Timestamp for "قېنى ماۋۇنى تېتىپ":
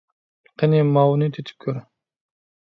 0.61-1.67